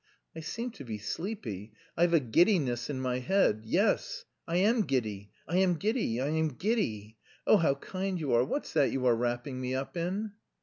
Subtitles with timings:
[0.35, 3.61] I seem to be sleepy, I've a giddiness in my head.
[3.65, 7.17] Yes, I am giddy, I am giddy, I am giddy.
[7.45, 10.31] Oh, how kind you are, what's that you are wrapping me up in?"